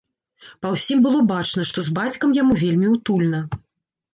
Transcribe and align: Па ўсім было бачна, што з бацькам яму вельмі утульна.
Па 0.65 0.69
ўсім 0.75 1.03
было 1.05 1.19
бачна, 1.33 1.65
што 1.73 1.83
з 1.89 1.93
бацькам 1.99 2.35
яму 2.41 2.59
вельмі 2.63 2.87
утульна. 2.97 3.45